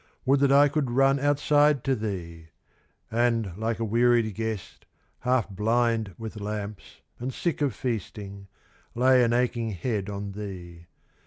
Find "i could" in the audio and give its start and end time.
0.51-0.89